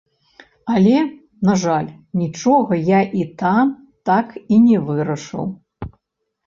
[0.77, 0.95] Але,
[1.49, 1.89] на жаль,
[2.21, 3.65] нічога я і там
[4.13, 5.45] так і не вырашыў.